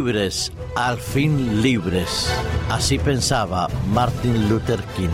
[0.00, 2.32] Libres, al fin libres.
[2.70, 5.10] Así pensaba Martin Luther King.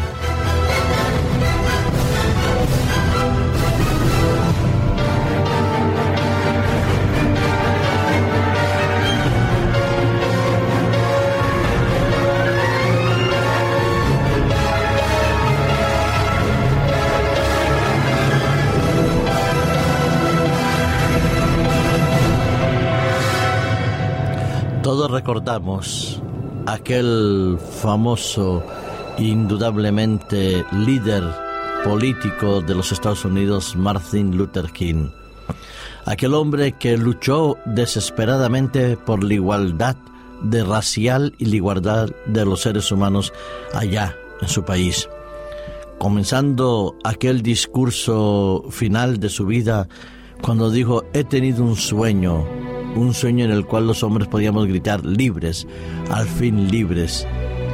[24.87, 26.23] Todos recordamos
[26.65, 28.63] aquel famoso,
[29.19, 31.25] indudablemente líder
[31.83, 35.09] político de los Estados Unidos, Martin Luther King.
[36.05, 39.97] Aquel hombre que luchó desesperadamente por la igualdad
[40.43, 43.33] de racial y la igualdad de los seres humanos
[43.75, 45.09] allá en su país.
[45.99, 49.89] Comenzando aquel discurso final de su vida,
[50.43, 52.47] cuando dijo, he tenido un sueño,
[52.97, 55.67] un sueño en el cual los hombres podíamos gritar libres,
[56.11, 57.27] al fin libres.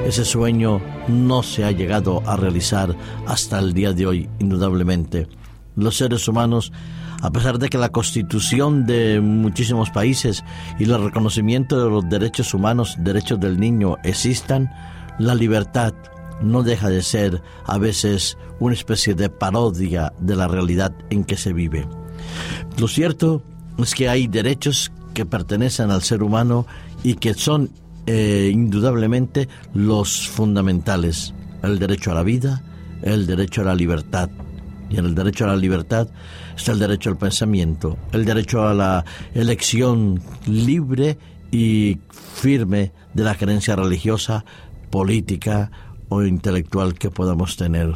[0.06, 5.28] Ese sueño no se ha llegado a realizar hasta el día de hoy, indudablemente.
[5.76, 6.72] Los seres humanos,
[7.20, 10.44] a pesar de que la constitución de muchísimos países
[10.78, 14.70] y el reconocimiento de los derechos humanos, derechos del niño, existan,
[15.18, 15.94] la libertad
[16.42, 21.36] no deja de ser a veces una especie de parodia de la realidad en que
[21.36, 21.86] se vive.
[22.78, 23.42] Lo cierto
[23.78, 26.66] es que hay derechos que pertenecen al ser humano
[27.02, 27.70] y que son
[28.06, 31.34] eh, indudablemente los fundamentales.
[31.62, 32.62] El derecho a la vida,
[33.02, 34.30] el derecho a la libertad.
[34.90, 36.08] Y en el derecho a la libertad
[36.56, 41.18] está el derecho al pensamiento, el derecho a la elección libre
[41.50, 44.44] y firme de la creencia religiosa,
[44.90, 45.70] política
[46.08, 47.94] o intelectual que podamos tener.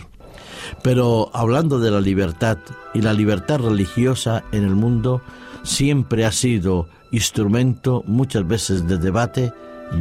[0.82, 2.58] Pero hablando de la libertad
[2.94, 5.22] y la libertad religiosa en el mundo,
[5.62, 9.50] siempre ha sido instrumento muchas veces de debate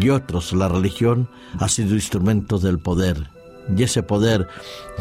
[0.01, 3.29] y otros la religión ha sido instrumento del poder.
[3.75, 4.47] Y ese poder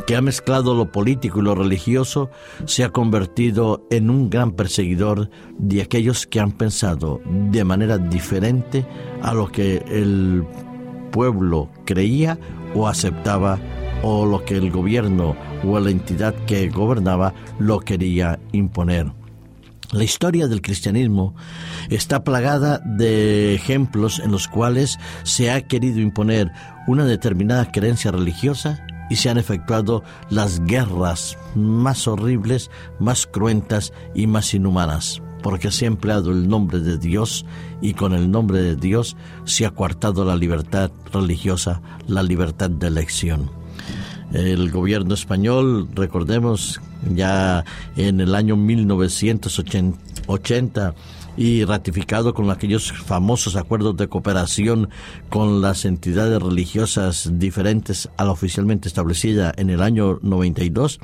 [0.07, 2.31] que ha mezclado lo político y lo religioso
[2.67, 8.87] se ha convertido en un gran perseguidor de aquellos que han pensado de manera diferente
[9.21, 10.45] a lo que el
[11.11, 12.39] pueblo creía
[12.75, 13.59] o aceptaba
[14.03, 15.37] o lo que el gobierno
[15.67, 19.24] o la entidad que gobernaba lo quería imponer.
[19.95, 21.37] La historia del cristianismo
[21.89, 26.51] está plagada de ejemplos en los cuales se ha querido imponer
[26.89, 34.27] una determinada creencia religiosa y se han efectuado las guerras más horribles, más cruentas y
[34.27, 37.47] más inhumanas, porque se ha empleado el nombre de Dios
[37.81, 42.89] y con el nombre de Dios se ha coartado la libertad religiosa, la libertad de
[42.89, 43.64] elección.
[44.35, 46.81] El gobierno español, recordemos,
[47.15, 47.65] ya
[47.97, 50.95] en el año 1980
[51.37, 54.89] y ratificado con aquellos famosos acuerdos de cooperación
[55.31, 60.99] con las entidades religiosas diferentes a la oficialmente establecida en el año 92,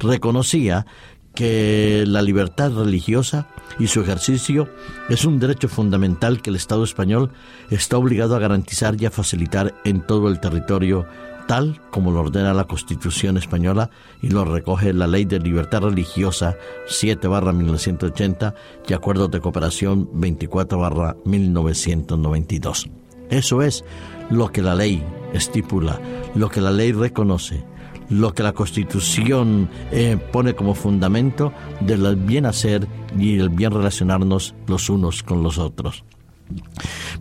[0.00, 0.84] reconocía
[1.32, 3.46] que la libertad religiosa
[3.78, 4.68] y su ejercicio
[5.08, 7.30] es un derecho fundamental que el Estado español
[7.70, 11.06] está obligado a garantizar y a facilitar en todo el territorio
[11.46, 13.90] tal como lo ordena la Constitución española
[14.22, 16.56] y lo recoge la Ley de Libertad Religiosa
[16.86, 18.54] 7 1980
[18.88, 22.88] y Acuerdos de Cooperación 24 1992.
[23.30, 23.84] Eso es
[24.30, 26.00] lo que la ley estipula,
[26.34, 27.64] lo que la ley reconoce,
[28.10, 32.86] lo que la Constitución eh, pone como fundamento del bien hacer
[33.18, 36.04] y el bien relacionarnos los unos con los otros.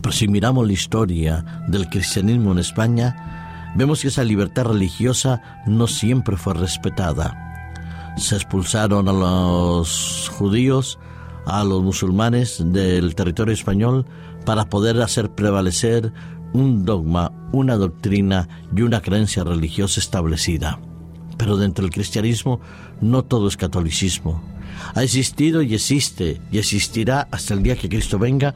[0.01, 3.42] Pero si miramos la historia del cristianismo en España,
[3.75, 8.13] vemos que esa libertad religiosa no siempre fue respetada.
[8.17, 10.99] Se expulsaron a los judíos,
[11.45, 14.05] a los musulmanes del territorio español
[14.45, 16.13] para poder hacer prevalecer
[16.53, 20.79] un dogma, una doctrina y una creencia religiosa establecida.
[21.37, 22.59] Pero dentro del cristianismo
[23.01, 24.41] no todo es catolicismo
[24.95, 28.53] ha existido y existe y existirá hasta el día que Cristo venga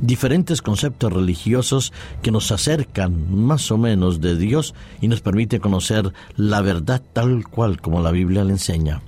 [0.00, 1.92] diferentes conceptos religiosos
[2.22, 7.46] que nos acercan más o menos de Dios y nos permite conocer la verdad tal
[7.48, 9.02] cual como la Biblia le enseña.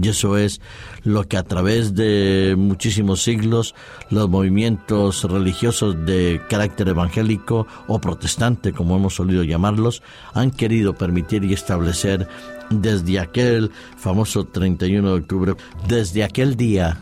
[0.00, 0.60] Y eso es
[1.04, 3.74] lo que a través de muchísimos siglos
[4.10, 10.02] los movimientos religiosos de carácter evangélico o protestante, como hemos solido llamarlos,
[10.34, 12.28] han querido permitir y establecer
[12.70, 15.54] desde aquel famoso 31 de octubre,
[15.88, 17.00] desde aquel día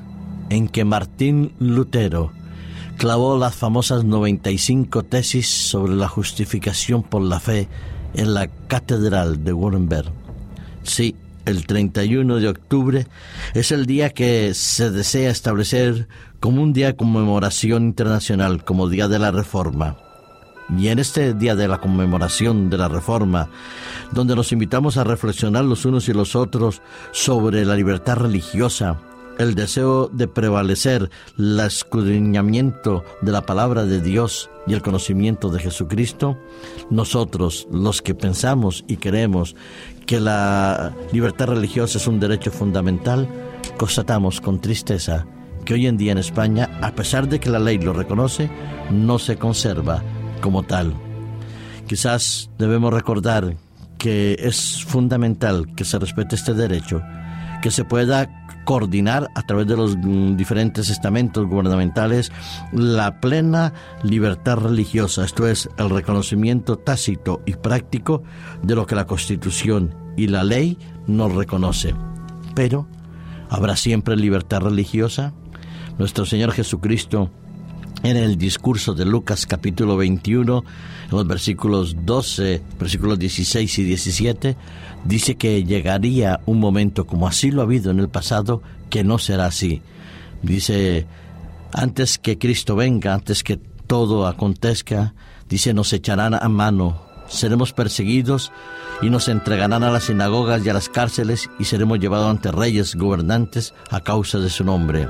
[0.50, 2.32] en que Martín Lutero
[2.96, 7.68] clavó las famosas 95 tesis sobre la justificación por la fe
[8.14, 10.12] en la catedral de Wurmberg.
[10.84, 13.06] Sí, el 31 de octubre,
[13.54, 16.08] es el día que se desea establecer
[16.40, 19.96] como un día de conmemoración internacional, como Día de la Reforma.
[20.78, 23.50] Y en este día de la conmemoración de la Reforma,
[24.12, 26.80] donde nos invitamos a reflexionar los unos y los otros
[27.12, 28.98] sobre la libertad religiosa,
[29.38, 35.60] el deseo de prevalecer, el escudriñamiento de la palabra de Dios y el conocimiento de
[35.60, 36.38] Jesucristo,
[36.90, 39.56] nosotros, los que pensamos y queremos
[40.06, 43.28] que la libertad religiosa es un derecho fundamental,
[43.78, 45.26] constatamos con tristeza
[45.64, 48.50] que hoy en día en España, a pesar de que la ley lo reconoce,
[48.90, 50.02] no se conserva
[50.40, 50.94] como tal.
[51.86, 53.56] Quizás debemos recordar
[53.98, 57.02] que es fundamental que se respete este derecho,
[57.62, 62.32] que se pueda coordinar a través de los mm, diferentes estamentos gubernamentales
[62.72, 63.72] la plena
[64.02, 68.22] libertad religiosa, esto es, el reconocimiento tácito y práctico
[68.62, 71.94] de lo que la Constitución y la ley nos reconoce.
[72.54, 72.86] Pero,
[73.50, 75.32] ¿habrá siempre libertad religiosa?
[75.98, 77.30] Nuestro Señor Jesucristo
[78.04, 80.64] en el discurso de Lucas capítulo 21,
[81.04, 84.56] en los versículos 12, versículos 16 y 17,
[85.06, 89.18] dice que llegaría un momento, como así lo ha habido en el pasado, que no
[89.18, 89.80] será así.
[90.42, 91.06] Dice,
[91.72, 93.56] antes que Cristo venga, antes que
[93.86, 95.14] todo acontezca,
[95.48, 98.52] dice, nos echarán a mano, seremos perseguidos
[99.00, 102.96] y nos entregarán a las sinagogas y a las cárceles y seremos llevados ante reyes
[102.96, 105.08] gobernantes a causa de su nombre.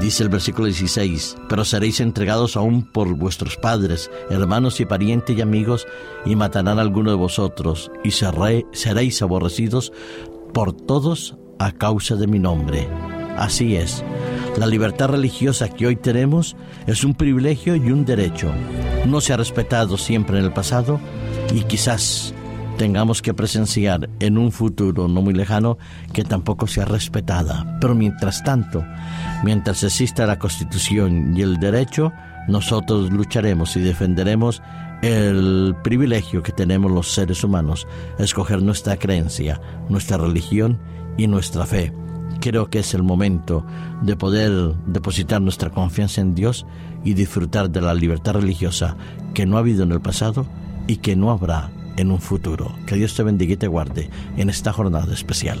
[0.00, 5.40] Dice el versículo 16, pero seréis entregados aún por vuestros padres, hermanos y parientes y
[5.40, 5.86] amigos,
[6.24, 9.92] y matarán a alguno de vosotros, y seréis aborrecidos
[10.52, 12.88] por todos a causa de mi nombre.
[13.36, 14.02] Así es,
[14.58, 16.56] la libertad religiosa que hoy tenemos
[16.86, 18.52] es un privilegio y un derecho.
[19.06, 21.00] No se ha respetado siempre en el pasado
[21.54, 22.34] y quizás
[22.76, 25.78] tengamos que presenciar en un futuro no muy lejano
[26.12, 27.78] que tampoco sea respetada.
[27.80, 28.84] Pero mientras tanto,
[29.42, 32.12] mientras exista la Constitución y el derecho,
[32.48, 34.62] nosotros lucharemos y defenderemos
[35.02, 37.86] el privilegio que tenemos los seres humanos,
[38.18, 40.78] escoger nuestra creencia, nuestra religión
[41.16, 41.92] y nuestra fe.
[42.40, 43.64] Creo que es el momento
[44.02, 46.66] de poder depositar nuestra confianza en Dios
[47.04, 48.96] y disfrutar de la libertad religiosa
[49.34, 50.46] que no ha habido en el pasado
[50.86, 52.72] y que no habrá en un futuro.
[52.86, 55.60] Que Dios te bendiga y te guarde en esta jornada especial.